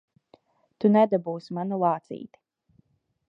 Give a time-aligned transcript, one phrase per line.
[0.83, 2.43] Tu nedabūsi manu lācīti!